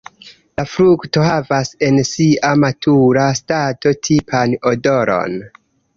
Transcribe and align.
La 0.59 0.63
frukto 0.75 1.25
havas 1.27 1.69
en 1.89 2.01
sia 2.11 2.53
matura 2.63 3.27
stato 3.41 3.93
tipan 4.09 4.57
odoron. 4.73 5.37